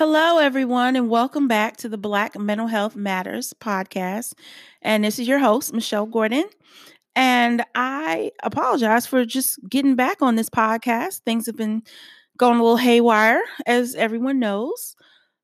Hello, 0.00 0.38
everyone, 0.38 0.96
and 0.96 1.10
welcome 1.10 1.46
back 1.46 1.76
to 1.76 1.86
the 1.86 1.98
Black 1.98 2.38
Mental 2.38 2.66
Health 2.66 2.96
Matters 2.96 3.52
podcast. 3.60 4.32
And 4.80 5.04
this 5.04 5.18
is 5.18 5.28
your 5.28 5.38
host, 5.38 5.74
Michelle 5.74 6.06
Gordon. 6.06 6.48
And 7.14 7.62
I 7.74 8.30
apologize 8.42 9.06
for 9.06 9.26
just 9.26 9.58
getting 9.68 9.96
back 9.96 10.22
on 10.22 10.36
this 10.36 10.48
podcast. 10.48 11.20
Things 11.26 11.44
have 11.44 11.56
been 11.58 11.82
going 12.38 12.58
a 12.58 12.62
little 12.62 12.78
haywire, 12.78 13.42
as 13.66 13.94
everyone 13.94 14.38
knows. 14.38 14.96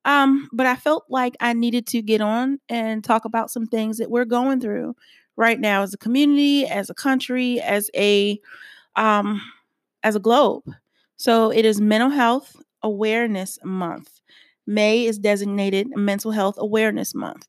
Um, 0.06 0.48
but 0.54 0.64
I 0.64 0.76
felt 0.76 1.04
like 1.10 1.36
I 1.38 1.52
needed 1.52 1.86
to 1.88 2.00
get 2.00 2.22
on 2.22 2.58
and 2.70 3.04
talk 3.04 3.26
about 3.26 3.50
some 3.50 3.66
things 3.66 3.98
that 3.98 4.10
we're 4.10 4.24
going 4.24 4.62
through 4.62 4.96
right 5.36 5.60
now 5.60 5.82
as 5.82 5.92
a 5.92 5.98
community, 5.98 6.66
as 6.66 6.88
a 6.88 6.94
country, 6.94 7.60
as 7.60 7.90
a 7.94 8.40
um, 8.94 9.38
as 10.02 10.16
a 10.16 10.20
globe. 10.20 10.64
So 11.18 11.52
it 11.52 11.66
is 11.66 11.78
Mental 11.78 12.08
Health 12.08 12.56
Awareness 12.82 13.58
Month. 13.62 14.22
May 14.66 15.06
is 15.06 15.18
designated 15.18 15.88
Mental 15.96 16.30
Health 16.30 16.56
Awareness 16.58 17.14
Month. 17.14 17.48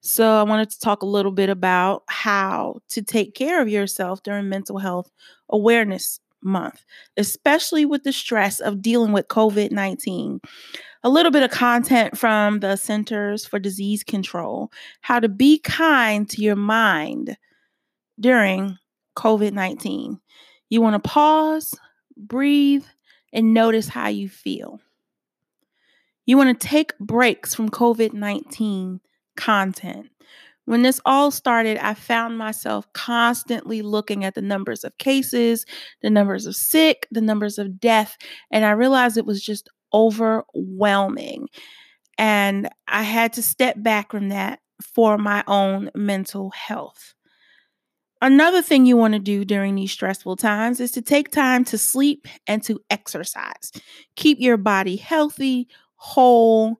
So 0.00 0.38
I 0.38 0.44
wanted 0.44 0.70
to 0.70 0.78
talk 0.78 1.02
a 1.02 1.06
little 1.06 1.32
bit 1.32 1.48
about 1.48 2.04
how 2.06 2.80
to 2.90 3.02
take 3.02 3.34
care 3.34 3.60
of 3.60 3.68
yourself 3.68 4.22
during 4.22 4.48
Mental 4.48 4.78
Health 4.78 5.10
Awareness 5.50 6.20
Month, 6.42 6.84
especially 7.16 7.84
with 7.84 8.04
the 8.04 8.12
stress 8.12 8.60
of 8.60 8.80
dealing 8.80 9.12
with 9.12 9.26
COVID 9.28 9.72
19. 9.72 10.40
A 11.02 11.08
little 11.08 11.32
bit 11.32 11.42
of 11.42 11.50
content 11.50 12.16
from 12.16 12.60
the 12.60 12.76
Centers 12.76 13.44
for 13.44 13.58
Disease 13.58 14.04
Control 14.04 14.70
how 15.00 15.18
to 15.18 15.28
be 15.28 15.58
kind 15.58 16.28
to 16.30 16.42
your 16.42 16.56
mind 16.56 17.36
during 18.20 18.78
COVID 19.16 19.52
19. 19.52 20.20
You 20.68 20.80
want 20.80 21.02
to 21.02 21.08
pause, 21.08 21.74
breathe, 22.16 22.84
and 23.32 23.54
notice 23.54 23.88
how 23.88 24.08
you 24.08 24.28
feel. 24.28 24.80
You 26.26 26.36
want 26.36 26.60
to 26.60 26.68
take 26.68 26.98
breaks 26.98 27.54
from 27.54 27.70
COVID 27.70 28.12
19 28.12 29.00
content. 29.36 30.10
When 30.64 30.82
this 30.82 31.00
all 31.06 31.30
started, 31.30 31.78
I 31.78 31.94
found 31.94 32.36
myself 32.36 32.92
constantly 32.92 33.82
looking 33.82 34.24
at 34.24 34.34
the 34.34 34.42
numbers 34.42 34.82
of 34.82 34.98
cases, 34.98 35.64
the 36.02 36.10
numbers 36.10 36.44
of 36.44 36.56
sick, 36.56 37.06
the 37.12 37.20
numbers 37.20 37.58
of 37.58 37.78
death, 37.80 38.16
and 38.50 38.64
I 38.64 38.72
realized 38.72 39.16
it 39.16 39.24
was 39.24 39.40
just 39.40 39.68
overwhelming. 39.94 41.46
And 42.18 42.68
I 42.88 43.04
had 43.04 43.34
to 43.34 43.42
step 43.42 43.76
back 43.78 44.10
from 44.10 44.30
that 44.30 44.58
for 44.82 45.18
my 45.18 45.44
own 45.46 45.90
mental 45.94 46.50
health. 46.50 47.14
Another 48.22 48.62
thing 48.62 48.86
you 48.86 48.96
want 48.96 49.12
to 49.14 49.20
do 49.20 49.44
during 49.44 49.74
these 49.74 49.92
stressful 49.92 50.36
times 50.36 50.80
is 50.80 50.90
to 50.92 51.02
take 51.02 51.30
time 51.30 51.64
to 51.66 51.78
sleep 51.78 52.26
and 52.46 52.62
to 52.64 52.80
exercise. 52.90 53.70
Keep 54.16 54.40
your 54.40 54.56
body 54.56 54.96
healthy, 54.96 55.68
whole, 55.96 56.78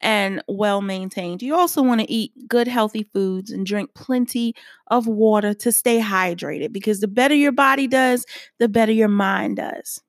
and 0.00 0.42
well 0.48 0.80
maintained. 0.80 1.42
You 1.42 1.54
also 1.56 1.82
want 1.82 2.00
to 2.00 2.10
eat 2.10 2.32
good, 2.48 2.68
healthy 2.68 3.08
foods 3.12 3.50
and 3.50 3.66
drink 3.66 3.90
plenty 3.94 4.54
of 4.88 5.06
water 5.06 5.54
to 5.54 5.72
stay 5.72 6.00
hydrated 6.00 6.72
because 6.72 7.00
the 7.00 7.08
better 7.08 7.34
your 7.34 7.52
body 7.52 7.86
does, 7.86 8.24
the 8.58 8.68
better 8.68 8.92
your 8.92 9.08
mind 9.08 9.56
does. 9.56 10.00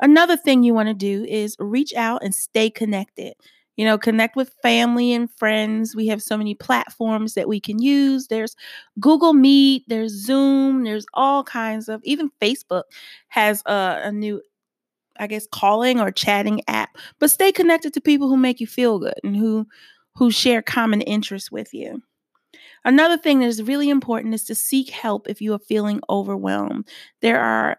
Another 0.00 0.36
thing 0.36 0.64
you 0.64 0.74
want 0.74 0.88
to 0.88 0.94
do 0.94 1.24
is 1.24 1.56
reach 1.60 1.94
out 1.94 2.24
and 2.24 2.34
stay 2.34 2.68
connected. 2.68 3.34
You 3.76 3.86
know, 3.86 3.96
connect 3.96 4.36
with 4.36 4.52
family 4.62 5.12
and 5.12 5.30
friends. 5.30 5.96
We 5.96 6.08
have 6.08 6.22
so 6.22 6.36
many 6.36 6.54
platforms 6.54 7.34
that 7.34 7.48
we 7.48 7.58
can 7.60 7.80
use. 7.80 8.26
There's 8.26 8.54
Google 9.00 9.32
Meet, 9.32 9.84
there's 9.86 10.12
Zoom, 10.12 10.84
there's 10.84 11.06
all 11.14 11.42
kinds 11.44 11.88
of, 11.88 12.02
even 12.04 12.30
Facebook 12.40 12.82
has 13.28 13.62
a, 13.64 14.00
a 14.04 14.12
new 14.12 14.42
I 15.18 15.26
guess 15.26 15.46
calling 15.50 16.00
or 16.00 16.10
chatting 16.10 16.62
app, 16.68 16.90
but 17.18 17.30
stay 17.30 17.52
connected 17.52 17.92
to 17.94 18.00
people 18.00 18.28
who 18.28 18.36
make 18.36 18.60
you 18.60 18.66
feel 18.66 18.98
good 18.98 19.14
and 19.24 19.36
who 19.36 19.66
who 20.16 20.30
share 20.30 20.62
common 20.62 21.00
interests 21.00 21.50
with 21.50 21.72
you. 21.72 22.02
Another 22.84 23.16
thing 23.16 23.40
that 23.40 23.46
is 23.46 23.62
really 23.62 23.88
important 23.90 24.34
is 24.34 24.44
to 24.44 24.54
seek 24.54 24.90
help 24.90 25.28
if 25.28 25.40
you 25.40 25.54
are 25.54 25.58
feeling 25.58 26.00
overwhelmed. 26.10 26.88
There 27.20 27.40
are 27.40 27.78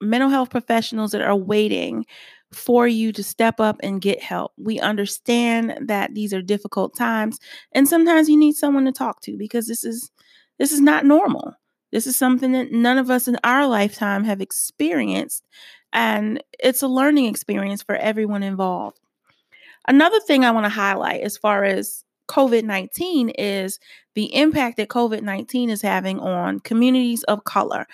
mental 0.00 0.30
health 0.30 0.50
professionals 0.50 1.12
that 1.12 1.22
are 1.22 1.36
waiting 1.36 2.06
for 2.52 2.86
you 2.88 3.12
to 3.12 3.22
step 3.22 3.60
up 3.60 3.76
and 3.82 4.00
get 4.00 4.22
help. 4.22 4.52
We 4.56 4.80
understand 4.80 5.78
that 5.88 6.14
these 6.14 6.32
are 6.32 6.40
difficult 6.42 6.96
times 6.96 7.38
and 7.72 7.88
sometimes 7.88 8.28
you 8.28 8.36
need 8.38 8.54
someone 8.54 8.84
to 8.86 8.92
talk 8.92 9.20
to 9.22 9.36
because 9.36 9.66
this 9.66 9.84
is 9.84 10.10
this 10.58 10.72
is 10.72 10.80
not 10.80 11.04
normal. 11.04 11.54
This 11.92 12.06
is 12.06 12.16
something 12.16 12.52
that 12.52 12.72
none 12.72 12.98
of 12.98 13.10
us 13.10 13.28
in 13.28 13.38
our 13.44 13.66
lifetime 13.66 14.24
have 14.24 14.40
experienced 14.40 15.44
and 15.92 16.42
it's 16.58 16.82
a 16.82 16.88
learning 16.88 17.26
experience 17.26 17.82
for 17.82 17.96
everyone 17.96 18.42
involved. 18.42 19.00
Another 19.86 20.20
thing 20.20 20.44
I 20.44 20.50
want 20.50 20.66
to 20.66 20.70
highlight 20.70 21.22
as 21.22 21.36
far 21.36 21.64
as 21.64 22.04
COVID 22.28 22.64
19 22.64 23.30
is 23.30 23.80
the 24.14 24.34
impact 24.34 24.76
that 24.76 24.88
COVID 24.88 25.22
19 25.22 25.70
is 25.70 25.82
having 25.82 26.20
on 26.20 26.60
communities 26.60 27.24
of 27.24 27.44
color. 27.44 27.86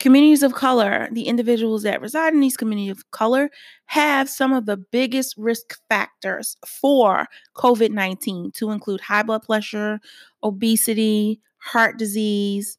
Communities 0.00 0.42
of 0.42 0.54
color, 0.54 1.08
the 1.12 1.28
individuals 1.28 1.84
that 1.84 2.00
reside 2.00 2.34
in 2.34 2.40
these 2.40 2.56
communities 2.56 2.90
of 2.90 3.10
color, 3.12 3.50
have 3.86 4.28
some 4.28 4.52
of 4.52 4.66
the 4.66 4.76
biggest 4.76 5.36
risk 5.38 5.78
factors 5.88 6.56
for 6.66 7.28
COVID 7.54 7.92
19, 7.92 8.50
to 8.52 8.70
include 8.70 9.00
high 9.00 9.22
blood 9.22 9.44
pressure, 9.44 10.00
obesity, 10.42 11.40
heart 11.58 11.98
disease, 11.98 12.78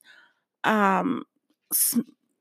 um, 0.65 1.23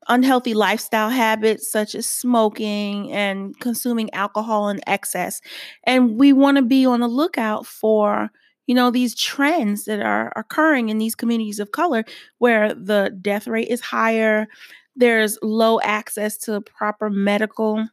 unhealthy 0.08 0.54
lifestyle 0.54 1.10
habits 1.10 1.70
such 1.70 1.94
as 1.94 2.06
smoking 2.06 3.12
and 3.12 3.58
consuming 3.60 4.12
alcohol 4.14 4.68
in 4.68 4.80
excess. 4.86 5.40
And 5.84 6.18
we 6.18 6.32
want 6.32 6.56
to 6.56 6.62
be 6.62 6.86
on 6.86 7.00
the 7.00 7.08
lookout 7.08 7.66
for 7.66 8.30
you 8.66 8.74
know 8.74 8.90
these 8.90 9.14
trends 9.14 9.84
that 9.84 10.00
are 10.00 10.32
occurring 10.36 10.88
in 10.88 10.98
these 10.98 11.14
communities 11.14 11.58
of 11.58 11.72
color 11.72 12.04
where 12.38 12.72
the 12.74 13.16
death 13.20 13.46
rate 13.46 13.68
is 13.68 13.80
higher 13.80 14.46
there's 14.94 15.38
low 15.42 15.80
access 15.80 16.36
to 16.36 16.60
proper 16.60 17.10
medical 17.10 17.86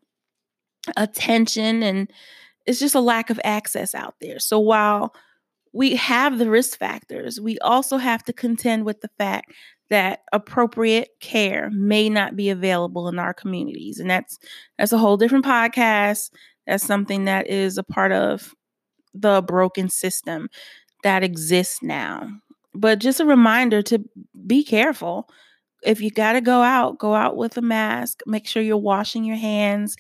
attention 0.96 1.84
and 1.84 2.12
it's 2.66 2.80
just 2.80 2.96
a 2.96 3.00
lack 3.00 3.30
of 3.30 3.40
access 3.44 3.96
out 3.96 4.16
there 4.22 4.40
so 4.40 4.60
while 4.60 5.14
we 5.74 5.96
have 5.96 6.38
the 6.38 6.50
risk 6.50 6.78
factors 6.78 7.40
we 7.40 7.58
also 7.60 7.98
have 7.98 8.24
to 8.24 8.34
contend 8.34 8.86
with 8.86 9.02
the 9.02 9.10
fact 9.18 9.52
that 9.90 10.22
appropriate 10.32 11.10
care 11.20 11.70
may 11.72 12.10
not 12.10 12.36
be 12.36 12.50
available 12.50 13.08
in 13.08 13.20
our 13.20 13.34
communities 13.34 14.00
and 14.00 14.10
that's 14.10 14.38
that's 14.78 14.92
a 14.92 14.98
whole 14.98 15.18
different 15.18 15.46
podcast. 15.46 16.32
That's 16.68 16.84
something 16.84 17.26
that 17.26 17.48
is 17.48 17.78
a 17.78 17.84
part 17.84 18.12
of 18.12 18.54
the 19.14 19.42
broken 19.42 19.90
system 19.90 20.50
that 21.04 21.24
exists 21.24 21.82
now. 21.82 22.30
But 22.74 23.00
just 23.00 23.20
a 23.20 23.26
reminder 23.26 23.82
to 23.84 24.04
be 24.46 24.64
careful 24.64 25.28
if 25.84 26.02
you 26.02 26.12
got 26.12 26.34
to 26.34 26.42
go 26.42 26.62
out 26.62 26.98
go 27.00 27.14
out 27.16 27.38
with 27.38 27.58
a 27.58 27.62
mask 27.62 28.22
make 28.26 28.48
sure 28.48 28.62
you're 28.62 28.78
washing 28.78 29.24
your 29.24 29.38
hands 29.38 29.96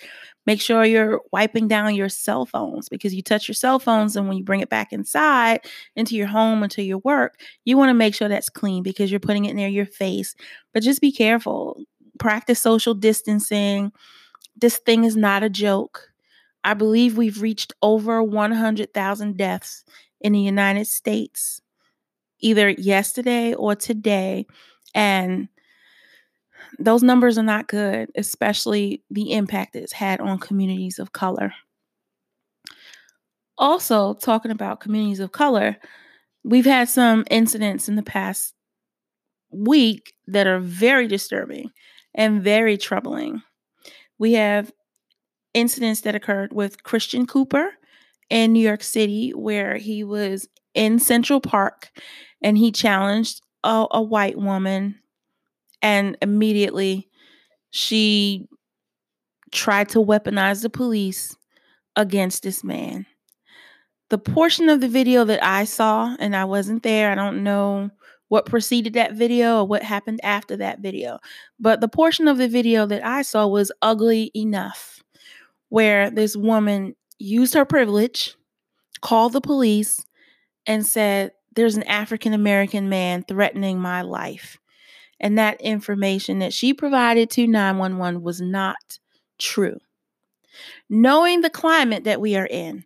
Make 0.49 0.61
sure 0.61 0.83
you're 0.83 1.21
wiping 1.31 1.67
down 1.67 1.93
your 1.93 2.09
cell 2.09 2.43
phones 2.43 2.89
because 2.89 3.13
you 3.13 3.21
touch 3.21 3.47
your 3.47 3.53
cell 3.53 3.77
phones 3.77 4.15
and 4.15 4.27
when 4.27 4.35
you 4.35 4.43
bring 4.43 4.61
it 4.61 4.69
back 4.69 4.91
inside 4.91 5.59
into 5.95 6.15
your 6.15 6.25
home, 6.25 6.63
into 6.63 6.81
your 6.81 6.97
work, 7.03 7.35
you 7.65 7.77
want 7.77 7.91
to 7.91 7.93
make 7.93 8.15
sure 8.15 8.27
that's 8.27 8.49
clean 8.49 8.81
because 8.81 9.11
you're 9.11 9.19
putting 9.19 9.45
it 9.45 9.53
near 9.53 9.67
your 9.67 9.85
face. 9.85 10.33
But 10.73 10.81
just 10.81 11.01
be 11.01 11.11
careful. 11.11 11.79
Practice 12.17 12.59
social 12.59 12.95
distancing. 12.95 13.91
This 14.59 14.79
thing 14.79 15.03
is 15.03 15.15
not 15.15 15.43
a 15.43 15.51
joke. 15.51 16.09
I 16.63 16.73
believe 16.73 17.15
we've 17.15 17.43
reached 17.43 17.73
over 17.83 18.23
100,000 18.23 19.37
deaths 19.37 19.83
in 20.19 20.33
the 20.33 20.39
United 20.39 20.87
States, 20.87 21.61
either 22.39 22.69
yesterday 22.69 23.53
or 23.53 23.75
today. 23.75 24.47
And 24.95 25.47
those 26.77 27.03
numbers 27.03 27.37
are 27.37 27.43
not 27.43 27.67
good, 27.67 28.09
especially 28.15 29.03
the 29.09 29.33
impact 29.33 29.75
it's 29.75 29.93
had 29.93 30.19
on 30.21 30.39
communities 30.39 30.99
of 30.99 31.13
color. 31.13 31.53
Also, 33.57 34.13
talking 34.13 34.51
about 34.51 34.79
communities 34.79 35.19
of 35.19 35.31
color, 35.31 35.77
we've 36.43 36.65
had 36.65 36.87
some 36.87 37.25
incidents 37.29 37.89
in 37.89 37.95
the 37.95 38.03
past 38.03 38.53
week 39.51 40.13
that 40.27 40.47
are 40.47 40.59
very 40.59 41.07
disturbing 41.07 41.71
and 42.13 42.41
very 42.41 42.77
troubling. 42.77 43.41
We 44.17 44.33
have 44.33 44.71
incidents 45.53 46.01
that 46.01 46.15
occurred 46.15 46.53
with 46.53 46.83
Christian 46.83 47.25
Cooper 47.25 47.71
in 48.29 48.53
New 48.53 48.65
York 48.65 48.83
City, 48.83 49.31
where 49.31 49.77
he 49.77 50.03
was 50.03 50.47
in 50.73 50.99
Central 50.99 51.41
Park 51.41 51.89
and 52.41 52.57
he 52.57 52.71
challenged 52.71 53.41
a, 53.63 53.87
a 53.91 54.01
white 54.01 54.37
woman 54.37 54.99
and 55.81 56.17
immediately 56.21 57.09
she 57.71 58.47
tried 59.51 59.89
to 59.89 59.99
weaponize 59.99 60.61
the 60.61 60.69
police 60.69 61.35
against 61.95 62.43
this 62.43 62.63
man. 62.63 63.05
The 64.09 64.17
portion 64.17 64.69
of 64.69 64.81
the 64.81 64.87
video 64.87 65.23
that 65.25 65.43
I 65.43 65.65
saw, 65.65 66.15
and 66.19 66.35
I 66.35 66.45
wasn't 66.45 66.83
there, 66.83 67.11
I 67.11 67.15
don't 67.15 67.43
know 67.43 67.91
what 68.27 68.45
preceded 68.45 68.93
that 68.93 69.13
video 69.13 69.59
or 69.59 69.67
what 69.67 69.83
happened 69.83 70.19
after 70.23 70.57
that 70.57 70.79
video, 70.79 71.19
but 71.59 71.81
the 71.81 71.87
portion 71.87 72.27
of 72.27 72.37
the 72.37 72.47
video 72.47 72.85
that 72.85 73.05
I 73.05 73.21
saw 73.23 73.47
was 73.47 73.71
ugly 73.81 74.31
enough 74.35 75.03
where 75.69 76.09
this 76.09 76.35
woman 76.35 76.95
used 77.19 77.53
her 77.53 77.65
privilege, 77.65 78.35
called 79.01 79.33
the 79.33 79.41
police, 79.41 80.03
and 80.65 80.85
said, 80.85 81.31
There's 81.55 81.77
an 81.77 81.83
African 81.83 82.33
American 82.33 82.89
man 82.89 83.23
threatening 83.23 83.79
my 83.79 84.01
life. 84.01 84.57
And 85.19 85.37
that 85.37 85.59
information 85.61 86.39
that 86.39 86.53
she 86.53 86.73
provided 86.73 87.29
to 87.31 87.47
911 87.47 88.21
was 88.21 88.39
not 88.39 88.99
true. 89.37 89.79
Knowing 90.89 91.41
the 91.41 91.49
climate 91.49 92.03
that 92.05 92.21
we 92.21 92.35
are 92.35 92.47
in, 92.47 92.85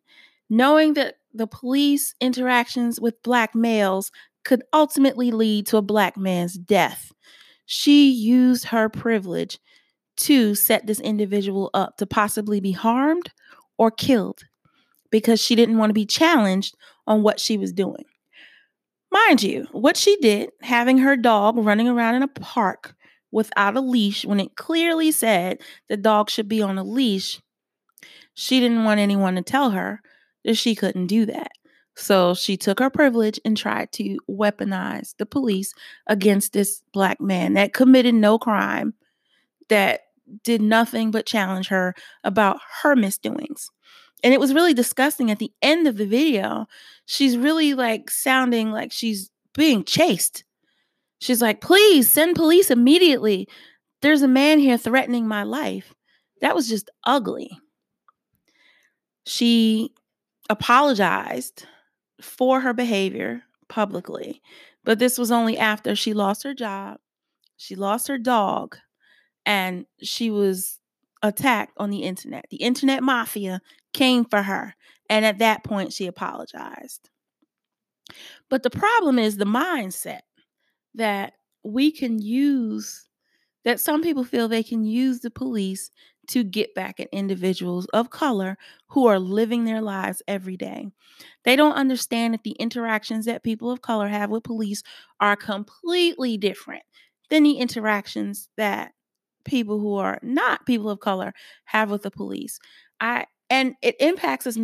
knowing 0.49 0.93
that 0.93 1.15
the 1.33 1.47
police 1.47 2.15
interactions 2.19 2.99
with 2.99 3.21
Black 3.23 3.55
males 3.55 4.11
could 4.43 4.63
ultimately 4.73 5.31
lead 5.31 5.65
to 5.67 5.77
a 5.77 5.81
Black 5.81 6.17
man's 6.17 6.55
death, 6.57 7.11
she 7.65 8.09
used 8.09 8.65
her 8.65 8.89
privilege 8.89 9.59
to 10.15 10.53
set 10.53 10.85
this 10.85 10.99
individual 10.99 11.69
up 11.73 11.97
to 11.97 12.05
possibly 12.05 12.59
be 12.59 12.71
harmed 12.71 13.31
or 13.77 13.89
killed 13.89 14.43
because 15.09 15.41
she 15.41 15.55
didn't 15.55 15.77
want 15.77 15.89
to 15.89 15.93
be 15.93 16.05
challenged 16.05 16.75
on 17.07 17.23
what 17.23 17.39
she 17.39 17.57
was 17.57 17.73
doing. 17.73 18.05
Mind 19.13 19.43
you, 19.43 19.67
what 19.71 19.95
she 19.95 20.17
did, 20.17 20.49
having 20.63 20.97
her 20.97 21.15
dog 21.15 21.55
running 21.57 21.87
around 21.87 22.15
in 22.15 22.23
a 22.23 22.27
park 22.27 22.95
without 23.31 23.77
a 23.77 23.81
leash 23.81 24.25
when 24.25 24.39
it 24.39 24.55
clearly 24.55 25.11
said 25.11 25.61
the 25.87 25.97
dog 25.97 26.31
should 26.31 26.47
be 26.49 26.63
on 26.63 26.79
a 26.79 26.83
leash, 26.83 27.39
she 28.33 28.59
didn't 28.59 28.85
want 28.85 28.99
anyone 28.99 29.35
to 29.35 29.43
tell 29.43 29.69
her 29.69 30.01
that 30.45 30.55
she 30.55 30.73
couldn't 30.73 31.07
do 31.07 31.27
that. 31.27 31.51
So 31.95 32.33
she 32.33 32.57
took 32.57 32.79
her 32.79 32.89
privilege 32.89 33.39
and 33.45 33.55
tried 33.55 33.91
to 33.93 34.17
weaponize 34.27 35.15
the 35.17 35.27
police 35.27 35.75
against 36.07 36.53
this 36.53 36.81
black 36.91 37.21
man 37.21 37.53
that 37.53 37.73
committed 37.73 38.15
no 38.15 38.39
crime, 38.39 38.95
that 39.69 40.01
did 40.43 40.59
nothing 40.59 41.11
but 41.11 41.27
challenge 41.27 41.67
her 41.67 41.93
about 42.23 42.59
her 42.81 42.95
misdoings. 42.95 43.69
And 44.23 44.33
it 44.33 44.39
was 44.39 44.53
really 44.53 44.73
disgusting 44.73 45.29
at 45.29 45.39
the 45.39 45.51
end 45.61 45.85
of 45.87 45.97
the 45.97 46.05
video. 46.05 46.67
She's 47.05 47.37
really 47.37 47.73
like 47.73 48.09
sounding 48.09 48.71
like 48.71 48.91
she's 48.91 49.29
being 49.53 49.83
chased. 49.83 50.45
She's 51.19 51.41
like, 51.41 51.61
please 51.61 52.09
send 52.09 52.35
police 52.35 52.71
immediately. 52.71 53.47
There's 54.01 54.21
a 54.21 54.27
man 54.27 54.59
here 54.59 54.77
threatening 54.77 55.27
my 55.27 55.43
life. 55.43 55.93
That 56.41 56.55
was 56.55 56.67
just 56.67 56.89
ugly. 57.05 57.59
She 59.25 59.93
apologized 60.49 61.65
for 62.21 62.61
her 62.61 62.73
behavior 62.73 63.43
publicly, 63.69 64.41
but 64.83 64.99
this 64.99 65.17
was 65.17 65.31
only 65.31 65.57
after 65.57 65.95
she 65.95 66.13
lost 66.13 66.43
her 66.43 66.53
job, 66.53 66.99
she 67.55 67.75
lost 67.75 68.09
her 68.09 68.17
dog, 68.17 68.77
and 69.45 69.85
she 70.01 70.29
was 70.29 70.79
attacked 71.23 71.73
on 71.77 71.89
the 71.89 72.03
internet. 72.03 72.45
The 72.51 72.57
internet 72.57 73.03
mafia 73.03 73.61
came 73.93 74.25
for 74.25 74.43
her, 74.43 74.75
and 75.09 75.25
at 75.25 75.39
that 75.39 75.63
point, 75.63 75.93
she 75.93 76.07
apologized. 76.07 77.09
But 78.49 78.63
the 78.63 78.69
problem 78.69 79.19
is 79.19 79.37
the 79.37 79.45
mindset 79.45 80.21
that 80.95 81.33
we 81.63 81.91
can 81.91 82.19
use, 82.19 83.07
that 83.65 83.79
some 83.79 84.01
people 84.01 84.23
feel 84.23 84.47
they 84.47 84.63
can 84.63 84.85
use 84.85 85.21
the 85.21 85.31
police 85.31 85.91
to 86.29 86.43
get 86.43 86.75
back 86.75 86.99
at 86.99 87.09
individuals 87.11 87.87
of 87.93 88.09
color 88.09 88.57
who 88.89 89.07
are 89.07 89.19
living 89.19 89.65
their 89.65 89.81
lives 89.81 90.21
every 90.27 90.57
day. 90.57 90.87
They 91.45 91.55
don't 91.55 91.73
understand 91.73 92.33
that 92.33 92.43
the 92.43 92.51
interactions 92.53 93.25
that 93.25 93.43
people 93.43 93.71
of 93.71 93.81
color 93.81 94.07
have 94.07 94.29
with 94.29 94.43
police 94.43 94.83
are 95.19 95.35
completely 95.35 96.37
different 96.37 96.83
than 97.29 97.43
the 97.43 97.53
interactions 97.57 98.49
that 98.57 98.93
people 99.45 99.79
who 99.79 99.95
are 99.95 100.19
not 100.21 100.65
people 100.65 100.89
of 100.89 100.99
color 100.99 101.33
have 101.65 101.89
with 101.91 102.03
the 102.03 102.11
police. 102.11 102.59
I 102.99 103.25
and 103.49 103.75
it 103.81 103.95
impacts 103.99 104.47
us 104.47 104.57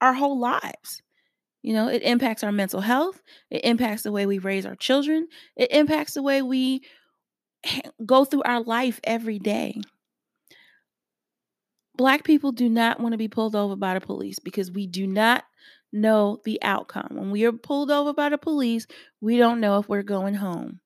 our 0.00 0.12
whole 0.12 0.38
lives. 0.38 1.02
You 1.62 1.74
know, 1.74 1.88
it 1.88 2.02
impacts 2.02 2.42
our 2.42 2.50
mental 2.50 2.80
health, 2.80 3.22
it 3.50 3.64
impacts 3.64 4.02
the 4.02 4.10
way 4.10 4.26
we 4.26 4.38
raise 4.38 4.66
our 4.66 4.74
children, 4.74 5.28
it 5.56 5.70
impacts 5.70 6.14
the 6.14 6.22
way 6.22 6.42
we 6.42 6.82
go 8.04 8.24
through 8.24 8.42
our 8.42 8.62
life 8.62 9.00
every 9.04 9.38
day. 9.38 9.80
Black 11.96 12.24
people 12.24 12.50
do 12.50 12.68
not 12.68 12.98
want 12.98 13.12
to 13.12 13.18
be 13.18 13.28
pulled 13.28 13.54
over 13.54 13.76
by 13.76 13.94
the 13.94 14.00
police 14.00 14.38
because 14.38 14.72
we 14.72 14.86
do 14.86 15.06
not 15.06 15.44
know 15.92 16.40
the 16.44 16.60
outcome. 16.62 17.08
When 17.12 17.30
we 17.30 17.44
are 17.44 17.52
pulled 17.52 17.90
over 17.90 18.12
by 18.12 18.30
the 18.30 18.38
police, 18.38 18.86
we 19.20 19.36
don't 19.36 19.60
know 19.60 19.78
if 19.78 19.88
we're 19.88 20.02
going 20.02 20.34
home 20.34 20.80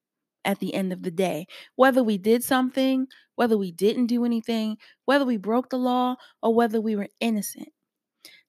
at 0.46 0.60
the 0.60 0.72
end 0.72 0.92
of 0.92 1.02
the 1.02 1.10
day. 1.10 1.46
Whether 1.74 2.02
we 2.02 2.16
did 2.16 2.42
something, 2.42 3.06
whether 3.34 3.58
we 3.58 3.72
didn't 3.72 4.06
do 4.06 4.24
anything, 4.24 4.78
whether 5.04 5.26
we 5.26 5.36
broke 5.36 5.68
the 5.68 5.76
law, 5.76 6.16
or 6.42 6.54
whether 6.54 6.80
we 6.80 6.96
were 6.96 7.08
innocent. 7.20 7.68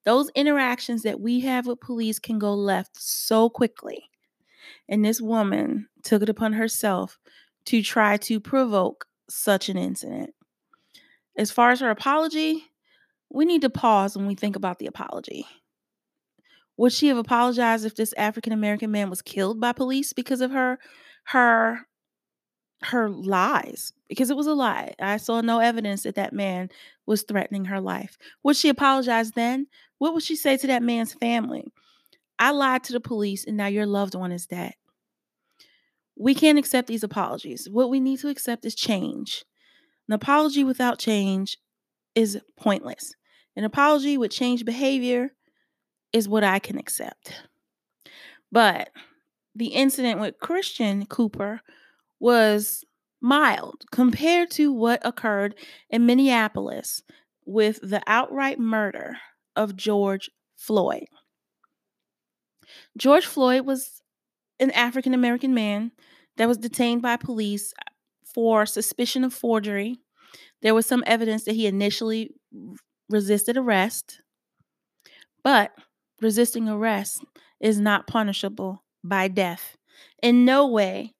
Those 0.05 0.29
interactions 0.35 1.03
that 1.03 1.19
we 1.19 1.41
have 1.41 1.67
with 1.67 1.81
police 1.81 2.19
can 2.19 2.39
go 2.39 2.53
left 2.53 2.91
so 2.95 3.49
quickly. 3.49 4.09
And 4.87 5.03
this 5.03 5.19
woman 5.19 5.89
took 6.03 6.21
it 6.21 6.29
upon 6.29 6.53
herself 6.53 7.19
to 7.65 7.81
try 7.81 8.15
to 8.17 8.39
provoke 8.39 9.05
such 9.29 9.67
an 9.67 9.77
incident. 9.77 10.33
As 11.37 11.51
far 11.51 11.71
as 11.71 11.81
her 11.81 11.89
apology, 11.89 12.63
we 13.29 13.43
need 13.43 13.61
to 13.63 13.69
pause 13.69 14.15
when 14.15 14.27
we 14.27 14.35
think 14.35 14.55
about 14.55 14.79
the 14.79 14.87
apology. 14.87 15.45
Would 16.77 16.93
she 16.93 17.07
have 17.07 17.17
apologized 17.17 17.85
if 17.85 17.95
this 17.95 18.13
African 18.13 18.53
American 18.53 18.91
man 18.91 19.09
was 19.09 19.21
killed 19.21 19.59
by 19.59 19.73
police 19.73 20.13
because 20.13 20.41
of 20.41 20.51
her 20.51 20.79
her 21.27 21.85
her 22.83 23.09
lies 23.09 23.91
because 24.07 24.29
it 24.29 24.37
was 24.37 24.47
a 24.47 24.53
lie. 24.53 24.93
I 24.99 25.17
saw 25.17 25.41
no 25.41 25.59
evidence 25.59 26.03
that 26.03 26.15
that 26.15 26.31
man 26.31 26.69
was 27.05 27.23
threatening 27.23 27.65
her 27.65 27.81
life. 27.81 28.17
Would 28.43 28.55
she 28.55 28.69
apologize 28.69 29.31
then? 29.31 29.67
What 29.97 30.13
would 30.13 30.23
she 30.23 30.35
say 30.35 30.57
to 30.57 30.67
that 30.67 30.83
man's 30.83 31.13
family? 31.13 31.65
I 32.37 32.51
lied 32.51 32.83
to 32.85 32.93
the 32.93 32.99
police 32.99 33.45
and 33.45 33.57
now 33.57 33.65
your 33.65 33.87
loved 33.87 34.13
one 34.13 34.31
is 34.31 34.45
dead. 34.45 34.73
We 36.15 36.35
can't 36.35 36.59
accept 36.59 36.87
these 36.87 37.03
apologies. 37.03 37.67
What 37.69 37.89
we 37.89 37.99
need 37.99 38.19
to 38.19 38.29
accept 38.29 38.63
is 38.63 38.75
change. 38.75 39.43
An 40.07 40.13
apology 40.13 40.63
without 40.63 40.99
change 40.99 41.57
is 42.15 42.39
pointless. 42.57 43.15
An 43.55 43.63
apology 43.63 44.17
with 44.17 44.31
changed 44.31 44.65
behavior 44.65 45.31
is 46.13 46.29
what 46.29 46.43
I 46.43 46.59
can 46.59 46.77
accept. 46.77 47.33
But 48.51 48.89
the 49.57 49.67
incident 49.67 50.19
with 50.19 50.39
Christian 50.39 51.07
Cooper 51.07 51.61
was 52.19 52.83
mild 53.19 53.83
compared 53.91 54.51
to 54.51 54.71
what 54.71 55.01
occurred 55.03 55.55
in 55.89 56.05
Minneapolis 56.05 57.01
with 57.45 57.79
the 57.81 58.01
outright 58.05 58.59
murder 58.59 59.17
of 59.55 59.75
George 59.75 60.29
Floyd. 60.55 61.07
George 62.97 63.25
Floyd 63.25 63.65
was 63.65 64.03
an 64.59 64.69
African 64.71 65.13
American 65.13 65.53
man 65.53 65.91
that 66.37 66.47
was 66.47 66.57
detained 66.57 67.01
by 67.01 67.15
police 67.17 67.73
for 68.23 68.65
suspicion 68.67 69.23
of 69.23 69.33
forgery. 69.33 69.97
There 70.61 70.75
was 70.75 70.85
some 70.85 71.03
evidence 71.07 71.45
that 71.45 71.55
he 71.55 71.65
initially 71.65 72.35
resisted 73.09 73.57
arrest, 73.57 74.21
but 75.43 75.71
resisting 76.21 76.69
arrest 76.69 77.23
is 77.59 77.79
not 77.79 78.05
punishable 78.05 78.83
by 79.07 79.27
death. 79.27 79.77
In 80.21 80.45
no 80.45 80.67
way 80.67 81.13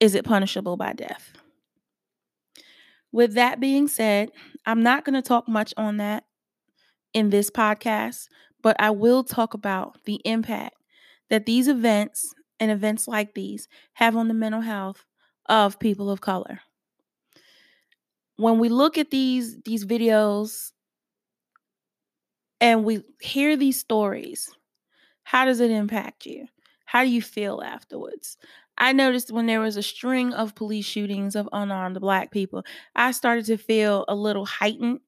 is 0.00 0.14
it 0.14 0.24
punishable 0.24 0.76
by 0.76 0.92
death. 0.92 1.32
With 3.10 3.34
that 3.34 3.60
being 3.60 3.88
said, 3.88 4.30
I'm 4.66 4.82
not 4.82 5.04
going 5.04 5.14
to 5.14 5.26
talk 5.26 5.48
much 5.48 5.72
on 5.76 5.96
that 5.96 6.24
in 7.14 7.30
this 7.30 7.50
podcast, 7.50 8.28
but 8.62 8.76
I 8.78 8.90
will 8.90 9.24
talk 9.24 9.54
about 9.54 9.98
the 10.04 10.20
impact 10.24 10.76
that 11.30 11.46
these 11.46 11.68
events 11.68 12.34
and 12.60 12.70
events 12.70 13.08
like 13.08 13.34
these 13.34 13.68
have 13.94 14.16
on 14.16 14.28
the 14.28 14.34
mental 14.34 14.60
health 14.60 15.04
of 15.46 15.78
people 15.78 16.10
of 16.10 16.20
color. 16.20 16.60
When 18.36 18.58
we 18.58 18.68
look 18.68 18.98
at 18.98 19.10
these 19.10 19.56
these 19.64 19.84
videos 19.84 20.72
and 22.60 22.84
we 22.84 23.02
hear 23.20 23.56
these 23.56 23.78
stories, 23.78 24.50
how 25.24 25.44
does 25.44 25.60
it 25.60 25.70
impact 25.70 26.26
you? 26.26 26.46
How 26.88 27.04
do 27.04 27.10
you 27.10 27.20
feel 27.20 27.60
afterwards? 27.62 28.38
I 28.78 28.92
noticed 28.94 29.30
when 29.30 29.44
there 29.44 29.60
was 29.60 29.76
a 29.76 29.82
string 29.82 30.32
of 30.32 30.54
police 30.54 30.86
shootings 30.86 31.36
of 31.36 31.46
unarmed 31.52 32.00
black 32.00 32.30
people, 32.30 32.64
I 32.96 33.10
started 33.10 33.44
to 33.46 33.58
feel 33.58 34.06
a 34.08 34.14
little 34.14 34.46
heightened 34.46 35.00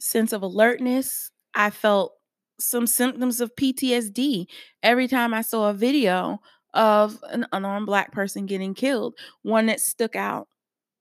sense 0.00 0.32
of 0.32 0.42
alertness. 0.42 1.32
I 1.54 1.70
felt 1.70 2.14
some 2.60 2.86
symptoms 2.86 3.40
of 3.40 3.56
PTSD 3.56 4.46
every 4.84 5.08
time 5.08 5.34
I 5.34 5.42
saw 5.42 5.68
a 5.70 5.74
video 5.74 6.40
of 6.74 7.18
an 7.30 7.46
unarmed 7.52 7.86
black 7.86 8.12
person 8.12 8.46
getting 8.46 8.72
killed. 8.74 9.16
One 9.42 9.66
that 9.66 9.80
stuck 9.80 10.14
out 10.14 10.46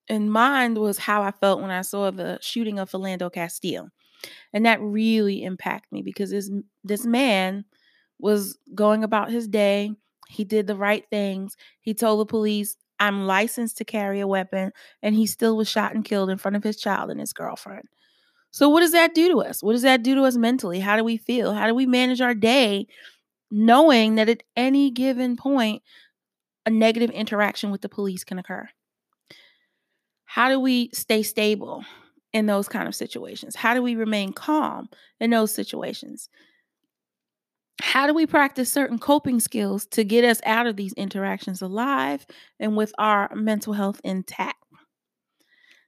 in 0.08 0.30
mind 0.30 0.80
was 0.80 0.98
how 0.98 1.22
I 1.22 1.32
felt 1.32 1.62
when 1.62 1.72
I 1.72 1.82
saw 1.84 2.12
the 2.12 2.40
shooting 2.42 2.80
of 2.80 2.92
Philando 2.92 3.32
Castile. 3.32 3.90
And 4.54 4.66
that 4.66 4.82
really 4.82 5.44
impacted 5.44 5.92
me 5.92 6.02
because 6.02 6.32
this 6.32 6.50
this 6.84 7.06
man 7.06 7.66
was 8.24 8.58
going 8.74 9.04
about 9.04 9.30
his 9.30 9.48
day. 9.48 9.92
He 10.30 10.46
did 10.46 10.66
the 10.66 10.78
right 10.78 11.04
things. 11.10 11.58
He 11.82 11.94
told 11.94 12.22
the 12.22 12.26
police, 12.26 12.78
I'm 13.00 13.28
licensed 13.28 13.78
to 13.80 13.86
carry 13.86 14.22
a 14.22 14.28
weapon, 14.28 14.72
and 15.02 15.14
he 15.14 15.28
still 15.28 15.58
was 15.58 15.70
shot 15.70 15.94
and 15.94 16.06
killed 16.06 16.30
in 16.30 16.38
front 16.38 16.56
of 16.56 16.64
his 16.64 16.78
child 16.78 17.12
and 17.12 17.20
his 17.20 17.34
girlfriend. 17.34 17.84
So, 18.52 18.70
what 18.70 18.80
does 18.80 18.94
that 18.94 19.14
do 19.14 19.30
to 19.30 19.42
us? 19.42 19.62
What 19.62 19.74
does 19.74 19.82
that 19.82 20.04
do 20.04 20.16
to 20.16 20.24
us 20.24 20.38
mentally? 20.38 20.80
How 20.80 20.96
do 20.96 21.04
we 21.04 21.18
feel? 21.18 21.54
How 21.54 21.68
do 21.68 21.76
we 21.76 21.86
manage 21.86 22.22
our 22.22 22.34
day 22.34 22.88
knowing 23.52 24.16
that 24.16 24.30
at 24.30 24.44
any 24.56 24.90
given 24.90 25.36
point, 25.36 25.84
a 26.66 26.70
negative 26.70 27.10
interaction 27.12 27.72
with 27.72 27.82
the 27.82 27.90
police 27.90 28.24
can 28.24 28.40
occur? 28.40 28.70
How 30.26 30.50
do 30.50 30.60
we 30.60 30.90
stay 30.94 31.24
stable 31.24 31.84
in 32.32 32.46
those 32.46 32.70
kind 32.70 32.88
of 32.88 32.96
situations? 32.96 33.56
How 33.56 33.74
do 33.74 33.82
we 33.82 33.96
remain 33.96 34.34
calm 34.34 34.90
in 35.20 35.30
those 35.30 35.54
situations? 35.54 36.30
How 37.82 38.08
do 38.08 38.14
we 38.14 38.26
practice 38.26 38.72
certain 38.72 39.00
coping 39.00 39.40
skills 39.40 39.86
to 39.88 40.04
get 40.04 40.24
us 40.24 40.40
out 40.46 40.68
of 40.68 40.76
these 40.76 40.94
interactions 40.94 41.62
alive 41.62 42.26
and 42.60 42.78
with 42.78 42.94
our 42.98 43.34
mental 43.36 43.74
health 43.74 44.00
intact? 44.04 44.58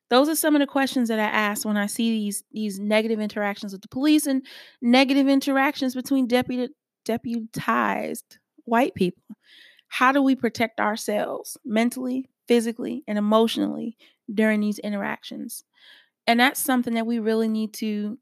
Those 0.10 0.30
are 0.30 0.36
some 0.36 0.56
of 0.56 0.60
the 0.60 0.68
questions 0.68 1.10
that 1.10 1.20
I 1.20 1.24
ask 1.24 1.66
when 1.66 1.78
I 1.78 1.88
see 1.88 2.12
these 2.12 2.44
these 2.52 2.80
negative 2.80 3.20
interactions 3.20 3.74
with 3.74 3.82
the 3.82 3.88
police 3.88 4.28
and 4.28 4.46
negative 4.82 5.28
interactions 5.28 5.96
between 5.96 6.28
deputy, 6.28 6.74
deputized 7.06 8.38
white 8.66 8.94
people. 8.94 9.24
How 9.88 10.12
do 10.12 10.22
we 10.22 10.36
protect 10.36 10.80
ourselves 10.80 11.58
mentally, 11.66 12.30
physically, 12.48 13.04
and 13.08 13.18
emotionally 13.18 13.98
during 14.32 14.60
these 14.60 14.80
interactions? 14.80 15.64
And 16.28 16.40
that's 16.40 16.60
something 16.60 16.94
that 16.96 17.08
we 17.08 17.20
really 17.20 17.48
need 17.48 17.74
to 17.76 18.18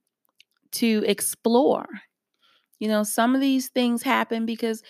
to 0.74 1.04
explore. 1.06 1.88
You 2.80 2.88
know, 2.88 3.04
some 3.04 3.36
of 3.36 3.42
these 3.42 3.70
things 3.70 4.04
happen 4.04 4.46
because 4.46 4.84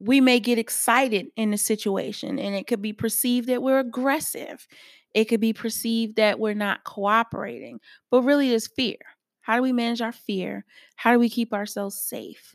we 0.00 0.20
may 0.20 0.40
get 0.40 0.58
excited 0.58 1.28
in 1.36 1.52
a 1.52 1.58
situation 1.58 2.38
and 2.38 2.54
it 2.54 2.66
could 2.66 2.82
be 2.82 2.92
perceived 2.92 3.48
that 3.48 3.62
we're 3.62 3.78
aggressive 3.80 4.66
it 5.14 5.24
could 5.24 5.40
be 5.40 5.52
perceived 5.52 6.16
that 6.16 6.38
we're 6.38 6.54
not 6.54 6.84
cooperating, 6.84 7.80
but 8.10 8.22
really 8.22 8.52
it's 8.52 8.66
fear. 8.66 8.96
How 9.42 9.56
do 9.56 9.62
we 9.62 9.72
manage 9.72 10.00
our 10.00 10.12
fear? 10.12 10.64
How 10.96 11.12
do 11.12 11.18
we 11.18 11.28
keep 11.28 11.52
ourselves 11.52 11.96
safe? 11.96 12.54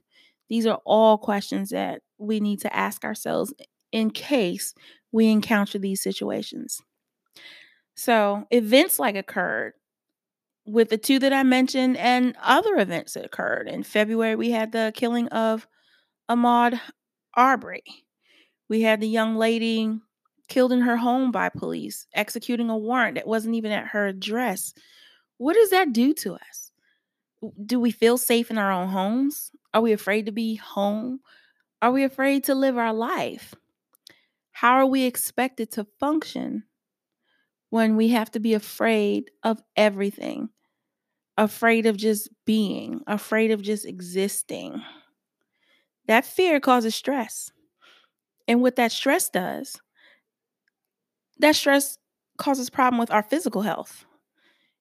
These 0.50 0.66
are 0.66 0.80
all 0.86 1.18
questions 1.18 1.70
that 1.70 2.02
we 2.18 2.40
need 2.40 2.62
to 2.62 2.74
ask 2.76 3.04
ourselves 3.04 3.54
in 3.92 4.12
case 4.12 4.74
we 5.12 5.28
encounter 5.30 5.80
these 5.80 6.02
situations. 6.02 6.82
So, 7.96 8.46
events 8.52 9.00
like 9.00 9.16
occurred 9.16 9.74
with 10.66 10.90
the 10.90 10.98
two 10.98 11.20
that 11.20 11.34
I 11.34 11.44
mentioned 11.44 11.98
and 11.98 12.36
other 12.42 12.76
events 12.78 13.14
that 13.14 13.26
occurred. 13.26 13.68
In 13.68 13.84
February, 13.84 14.36
we 14.36 14.52
had 14.52 14.72
the 14.72 14.92
killing 14.96 15.28
of 15.30 15.68
Ahmaud 16.30 16.80
Arbery. 17.36 17.84
We 18.68 18.82
had 18.82 19.00
the 19.00 19.08
young 19.08 19.36
lady 19.36 20.00
killed 20.48 20.72
in 20.72 20.82
her 20.82 20.98
home 20.98 21.32
by 21.32 21.50
police, 21.50 22.08
executing 22.14 22.70
a 22.70 22.78
warrant 22.78 23.16
that 23.16 23.28
wasn't 23.28 23.56
even 23.56 23.72
at 23.72 23.88
her 23.88 24.08
address. 24.08 24.74
What 25.38 25.54
does 25.54 25.70
that 25.70 25.94
do 25.94 26.14
to 26.16 26.36
us? 26.36 26.72
Do 27.64 27.80
we 27.80 27.92
feel 27.92 28.18
safe 28.18 28.50
in 28.50 28.58
our 28.58 28.72
own 28.72 28.90
homes? 28.90 29.52
Are 29.74 29.82
we 29.82 29.92
afraid 29.92 30.26
to 30.26 30.32
be 30.32 30.56
home? 30.56 31.20
Are 31.82 31.92
we 31.92 32.04
afraid 32.04 32.44
to 32.46 32.56
live 32.56 32.78
our 32.78 32.94
life? 32.94 33.54
How 34.52 34.74
are 34.74 34.86
we 34.86 35.04
expected 35.04 35.72
to 35.74 35.86
function 36.00 36.64
when 37.70 37.96
we 37.96 38.10
have 38.10 38.32
to 38.32 38.40
be 38.40 38.54
afraid 38.54 39.30
of 39.44 39.62
everything? 39.76 40.50
Afraid 41.38 41.86
of 41.86 41.98
just 41.98 42.30
being, 42.46 43.02
afraid 43.08 43.52
of 43.52 43.62
just 43.62 43.86
existing. 43.86 44.82
That 46.08 46.26
fear 46.26 46.60
causes 46.60 46.96
stress. 46.96 47.52
And 48.48 48.62
what 48.62 48.76
that 48.78 48.92
stress 48.92 49.30
does 49.30 49.82
that 51.40 51.56
stress 51.56 51.98
causes 52.38 52.70
problem 52.70 53.00
with 53.00 53.12
our 53.12 53.24
physical 53.24 53.62
health. 53.62 54.06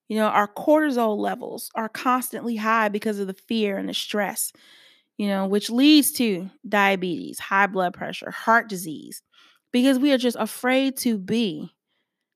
You 0.08 0.16
know, 0.18 0.26
our 0.26 0.48
cortisol 0.48 1.18
levels 1.18 1.70
are 1.74 1.88
constantly 1.88 2.56
high 2.56 2.88
because 2.88 3.18
of 3.18 3.26
the 3.28 3.34
fear 3.34 3.78
and 3.78 3.88
the 3.88 3.94
stress, 3.94 4.52
you 5.18 5.28
know, 5.28 5.46
which 5.46 5.70
leads 5.70 6.12
to 6.14 6.50
diabetes, 6.68 7.38
high 7.38 7.66
blood 7.68 7.94
pressure, 7.94 8.30
heart 8.30 8.68
disease, 8.68 9.22
because 9.72 9.98
we 9.98 10.12
are 10.12 10.18
just 10.18 10.36
afraid 10.40 10.96
to 10.98 11.18
be. 11.18 11.70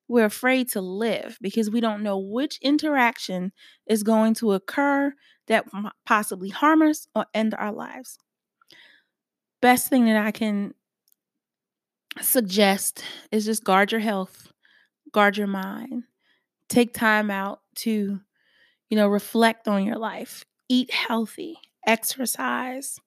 We're 0.09 0.25
afraid 0.25 0.71
to 0.71 0.81
live 0.81 1.39
because 1.41 1.71
we 1.71 1.81
don't 1.81 2.03
know 2.03 2.19
which 2.19 2.59
interaction 2.63 3.53
is 3.87 4.03
going 4.03 4.35
to 4.35 4.53
occur 4.53 5.13
that 5.47 5.67
possibly 6.07 6.49
harm 6.49 6.83
us 6.83 7.07
or 7.15 7.27
end 7.35 7.55
our 7.55 7.73
lives. 7.73 8.19
Best 9.61 9.89
thing 9.89 10.07
that 10.07 10.17
I 10.17 10.31
can 10.31 10.75
suggest 12.21 13.05
is 13.31 13.45
just 13.45 13.65
guard 13.65 13.93
your 13.93 14.01
health, 14.01 14.53
guard 15.13 15.37
your 15.37 15.47
mind. 15.47 16.05
Take 16.69 16.95
time 16.95 17.31
out 17.31 17.61
to, 17.77 18.21
you 18.91 18.97
know, 18.97 19.09
reflect 19.09 19.69
on 19.69 19.85
your 19.85 19.97
life. 19.97 20.45
Eat 20.69 20.93
healthy, 20.93 21.57
exercise, 21.87 23.01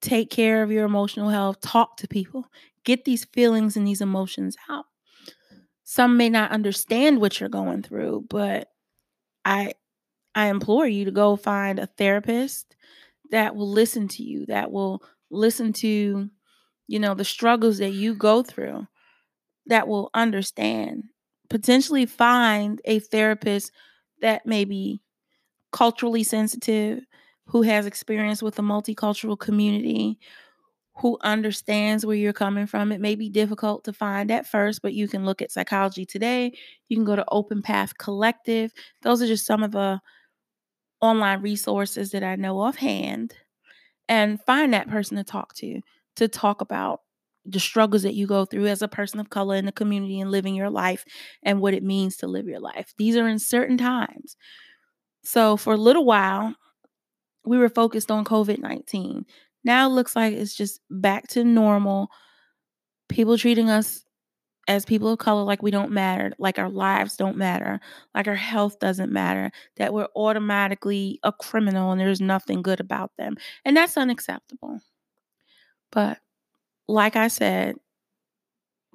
take 0.00 0.30
care 0.30 0.62
of 0.62 0.70
your 0.70 0.84
emotional 0.84 1.30
health, 1.30 1.60
talk 1.60 1.96
to 1.98 2.08
people, 2.08 2.46
get 2.84 3.04
these 3.04 3.24
feelings 3.26 3.76
and 3.76 3.86
these 3.86 4.00
emotions 4.00 4.56
out. 4.68 4.86
Some 5.88 6.16
may 6.16 6.28
not 6.28 6.50
understand 6.50 7.20
what 7.20 7.38
you're 7.38 7.48
going 7.48 7.82
through, 7.82 8.26
but 8.28 8.68
I 9.44 9.74
I 10.34 10.48
implore 10.48 10.86
you 10.88 11.04
to 11.06 11.12
go 11.12 11.36
find 11.36 11.78
a 11.78 11.86
therapist 11.86 12.76
that 13.30 13.56
will 13.56 13.70
listen 13.70 14.08
to 14.08 14.22
you, 14.24 14.46
that 14.46 14.72
will 14.72 15.02
listen 15.30 15.72
to 15.74 16.30
you 16.88 16.98
know, 17.00 17.14
the 17.14 17.24
struggles 17.24 17.78
that 17.78 17.90
you 17.92 18.14
go 18.14 18.42
through 18.42 18.86
that 19.66 19.88
will 19.88 20.10
understand. 20.14 21.04
Potentially 21.50 22.06
find 22.06 22.80
a 22.84 23.00
therapist 23.00 23.72
that 24.22 24.46
may 24.46 24.64
be 24.64 25.02
culturally 25.72 26.22
sensitive, 26.24 27.04
who 27.46 27.62
has 27.62 27.86
experience 27.86 28.42
with 28.42 28.58
a 28.58 28.62
multicultural 28.62 29.38
community, 29.38 30.18
who 30.98 31.18
understands 31.22 32.06
where 32.06 32.16
you're 32.16 32.32
coming 32.32 32.66
from. 32.66 32.90
It 32.92 33.00
may 33.00 33.14
be 33.14 33.28
difficult 33.28 33.84
to 33.84 33.92
find 33.92 34.30
at 34.30 34.46
first, 34.46 34.82
but 34.82 34.94
you 34.94 35.08
can 35.08 35.24
look 35.26 35.42
at 35.42 35.52
Psychology 35.52 36.06
Today. 36.06 36.52
You 36.88 36.96
can 36.96 37.04
go 37.04 37.16
to 37.16 37.24
Open 37.30 37.62
Path 37.62 37.98
Collective. 37.98 38.72
Those 39.02 39.20
are 39.22 39.26
just 39.26 39.46
some 39.46 39.62
of 39.62 39.72
the 39.72 40.00
online 41.00 41.40
resources 41.42 42.10
that 42.10 42.22
I 42.24 42.36
know 42.36 42.58
offhand 42.60 43.34
and 44.08 44.40
find 44.46 44.72
that 44.74 44.88
person 44.88 45.16
to 45.16 45.24
talk 45.24 45.54
to 45.56 45.80
to 46.16 46.28
talk 46.28 46.60
about 46.60 47.02
the 47.44 47.60
struggles 47.60 48.02
that 48.02 48.14
you 48.14 48.26
go 48.26 48.44
through 48.44 48.66
as 48.66 48.82
a 48.82 48.88
person 48.88 49.20
of 49.20 49.30
color 49.30 49.56
in 49.56 49.66
the 49.66 49.72
community 49.72 50.20
and 50.20 50.30
living 50.30 50.54
your 50.54 50.70
life 50.70 51.04
and 51.42 51.60
what 51.60 51.74
it 51.74 51.82
means 51.82 52.16
to 52.18 52.26
live 52.26 52.46
your 52.46 52.60
life. 52.60 52.94
These 52.98 53.16
are 53.16 53.28
in 53.28 53.38
certain 53.38 53.78
times. 53.78 54.36
So, 55.24 55.56
for 55.56 55.74
a 55.74 55.78
little 55.78 56.04
while, 56.04 56.54
we 57.44 57.58
were 57.58 57.68
focused 57.68 58.10
on 58.10 58.24
COVID 58.24 58.58
19. 58.58 59.26
Now 59.66 59.88
it 59.88 59.94
looks 59.94 60.16
like 60.16 60.34
it's 60.34 60.56
just 60.56 60.80
back 60.90 61.28
to 61.30 61.44
normal. 61.44 62.10
People 63.08 63.38
treating 63.38 63.70
us 63.70 64.04
as 64.68 64.84
people 64.86 65.10
of 65.12 65.18
color 65.18 65.42
like 65.44 65.62
we 65.62 65.70
don't 65.72 65.92
matter, 65.92 66.32
like 66.38 66.58
our 66.58 66.70
lives 66.70 67.16
don't 67.16 67.36
matter, 67.36 67.80
like 68.14 68.28
our 68.28 68.34
health 68.36 68.78
doesn't 68.80 69.12
matter, 69.12 69.50
that 69.76 69.94
we're 69.94 70.08
automatically 70.16 71.20
a 71.24 71.32
criminal 71.32 71.92
and 71.92 72.00
there's 72.00 72.20
nothing 72.20 72.62
good 72.62 72.80
about 72.80 73.12
them. 73.18 73.36
And 73.64 73.76
that's 73.76 73.96
unacceptable. 73.98 74.80
But 75.90 76.18
like 76.88 77.16
I 77.16 77.28
said, 77.28 77.76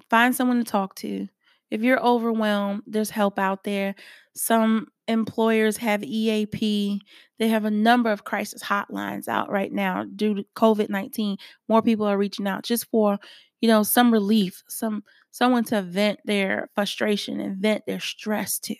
find 0.10 0.36
someone 0.36 0.58
to 0.64 0.70
talk 0.70 0.96
to. 0.96 1.28
If 1.70 1.82
you're 1.82 2.02
overwhelmed, 2.04 2.84
there's 2.86 3.12
help 3.12 3.40
out 3.40 3.64
there. 3.64 3.96
Some 4.36 4.88
employers 5.08 5.78
have 5.78 6.04
EAP. 6.04 7.02
They 7.40 7.48
have 7.48 7.66
a 7.66 7.72
number 7.72 8.12
of 8.12 8.24
crisis 8.24 8.64
hotlines 8.64 9.28
out 9.28 9.50
right 9.50 9.72
now 9.72 10.06
due 10.16 10.36
to 10.36 10.46
COVID-19. 10.56 11.38
More 11.68 11.82
people 11.82 12.06
are 12.06 12.18
reaching 12.18 12.48
out 12.48 12.64
just 12.64 12.90
for, 12.90 13.20
you 13.60 13.68
know, 13.68 13.84
some 13.84 14.12
relief, 14.12 14.64
some 14.68 15.04
someone 15.32 15.64
to 15.66 15.82
vent 15.82 16.20
their 16.26 16.70
frustration 16.76 17.40
and 17.40 17.58
vent 17.58 17.86
their 17.88 18.00
stress 18.00 18.60
to. 18.60 18.76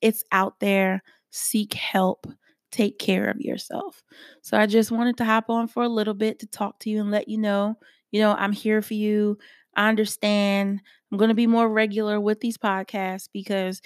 It's 0.00 0.24
out 0.32 0.60
there. 0.60 1.02
Seek 1.30 1.74
help 1.74 2.26
take 2.72 2.98
care 2.98 3.28
of 3.28 3.40
yourself. 3.40 4.02
So 4.40 4.56
I 4.58 4.66
just 4.66 4.90
wanted 4.90 5.18
to 5.18 5.24
hop 5.24 5.50
on 5.50 5.68
for 5.68 5.82
a 5.82 5.88
little 5.88 6.14
bit 6.14 6.40
to 6.40 6.46
talk 6.46 6.80
to 6.80 6.90
you 6.90 7.00
and 7.00 7.10
let 7.10 7.28
you 7.28 7.38
know, 7.38 7.76
you 8.10 8.20
know, 8.20 8.34
I'm 8.34 8.52
here 8.52 8.82
for 8.82 8.94
you. 8.94 9.38
I 9.76 9.88
understand. 9.88 10.80
I'm 11.10 11.18
going 11.18 11.28
to 11.28 11.34
be 11.34 11.46
more 11.46 11.68
regular 11.68 12.18
with 12.18 12.40
these 12.40 12.58
podcasts 12.58 13.28
because 13.32 13.80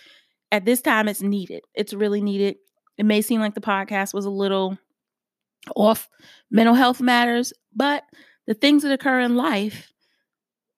at 0.52 0.64
this 0.64 0.80
time 0.80 1.08
it's 1.08 1.22
needed. 1.22 1.62
It's 1.74 1.92
really 1.92 2.20
needed. 2.20 2.56
It 2.98 3.04
may 3.04 3.20
seem 3.22 3.40
like 3.40 3.54
the 3.54 3.60
podcast 3.60 4.14
was 4.14 4.24
a 4.24 4.30
little 4.30 4.78
off 5.74 6.08
mental 6.50 6.74
health 6.74 7.00
matters, 7.00 7.52
but 7.74 8.04
the 8.46 8.54
things 8.54 8.82
that 8.82 8.92
occur 8.92 9.20
in 9.20 9.36
life, 9.36 9.92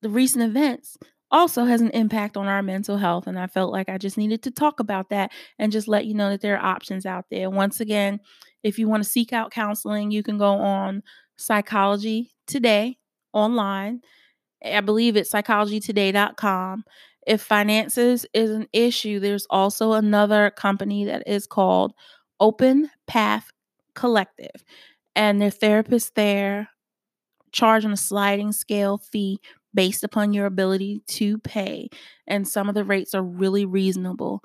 the 0.02 0.08
recent 0.08 0.44
events, 0.44 0.96
also 1.30 1.64
has 1.64 1.80
an 1.80 1.90
impact 1.90 2.36
on 2.36 2.46
our 2.46 2.62
mental 2.62 2.96
health. 2.96 3.26
And 3.26 3.38
I 3.38 3.46
felt 3.46 3.70
like 3.72 3.88
I 3.88 3.98
just 3.98 4.16
needed 4.16 4.42
to 4.44 4.50
talk 4.50 4.80
about 4.80 5.10
that 5.10 5.30
and 5.58 5.72
just 5.72 5.88
let 5.88 6.06
you 6.06 6.14
know 6.14 6.30
that 6.30 6.40
there 6.40 6.58
are 6.58 6.64
options 6.64 7.04
out 7.04 7.26
there. 7.30 7.50
Once 7.50 7.80
again, 7.80 8.20
if 8.62 8.78
you 8.78 8.88
want 8.88 9.02
to 9.02 9.08
seek 9.08 9.32
out 9.32 9.50
counseling, 9.50 10.10
you 10.10 10.22
can 10.22 10.38
go 10.38 10.52
on 10.52 11.02
Psychology 11.36 12.32
Today 12.46 12.96
online. 13.32 14.00
I 14.64 14.80
believe 14.80 15.16
it's 15.16 15.30
psychologytoday.com. 15.30 16.84
If 17.28 17.42
finances 17.42 18.26
is 18.32 18.50
an 18.50 18.68
issue, 18.72 19.20
there's 19.20 19.46
also 19.50 19.92
another 19.92 20.50
company 20.50 21.04
that 21.04 21.28
is 21.28 21.46
called 21.46 21.92
Open 22.40 22.90
Path 23.06 23.50
Collective, 23.94 24.64
and 25.14 25.40
their 25.40 25.50
therapists 25.50 26.12
there 26.14 26.70
charge 27.52 27.84
on 27.84 27.92
a 27.92 27.96
sliding 27.96 28.52
scale 28.52 28.98
fee 28.98 29.40
based 29.74 30.04
upon 30.04 30.32
your 30.32 30.46
ability 30.46 31.02
to 31.06 31.38
pay. 31.38 31.88
And 32.26 32.48
some 32.48 32.68
of 32.68 32.74
the 32.74 32.84
rates 32.84 33.14
are 33.14 33.22
really 33.22 33.66
reasonable. 33.66 34.42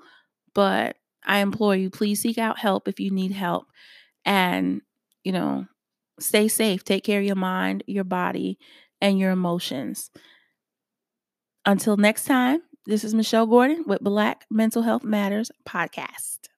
But 0.54 0.96
I 1.26 1.38
implore 1.38 1.76
you, 1.76 1.90
please 1.90 2.20
seek 2.20 2.38
out 2.38 2.58
help 2.58 2.88
if 2.88 3.00
you 3.00 3.10
need 3.10 3.32
help. 3.32 3.66
And, 4.24 4.82
you 5.24 5.32
know, 5.32 5.66
stay 6.20 6.48
safe. 6.48 6.84
Take 6.84 7.04
care 7.04 7.20
of 7.20 7.26
your 7.26 7.36
mind, 7.36 7.84
your 7.86 8.04
body, 8.04 8.58
and 9.00 9.18
your 9.18 9.30
emotions. 9.32 10.10
Until 11.66 11.96
next 11.96 12.24
time, 12.24 12.60
this 12.86 13.02
is 13.04 13.14
Michelle 13.14 13.46
Gordon 13.46 13.84
with 13.86 14.00
Black 14.00 14.44
Mental 14.50 14.82
Health 14.82 15.04
Matters 15.04 15.50
podcast. 15.66 16.48